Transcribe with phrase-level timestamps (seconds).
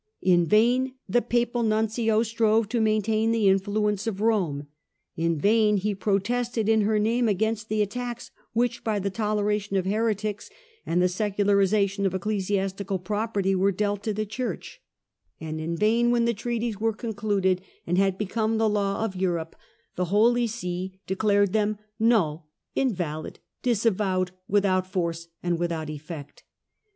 [0.23, 4.65] In vain the papal nuncio strove to maintain the influence of Rome;
[5.15, 9.85] in vain he protested in her name against the attacks which by the toleration of
[9.85, 10.49] heretics
[10.87, 14.81] and the secularisation of ecclesiastical property were dealt to the Church;
[15.39, 19.55] and in vain, when the treaties were concluded and had become the law of Europe,
[19.97, 26.41] the Holy See declared them 'null, invalid, disavowed, without force, and without effect.